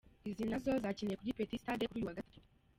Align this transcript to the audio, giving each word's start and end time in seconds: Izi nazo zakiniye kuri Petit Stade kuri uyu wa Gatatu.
Izi 0.29 0.43
nazo 0.49 0.71
zakiniye 0.83 1.17
kuri 1.17 1.35
Petit 1.37 1.59
Stade 1.61 1.83
kuri 1.87 1.97
uyu 1.99 2.07
wa 2.09 2.17
Gatatu. 2.17 2.39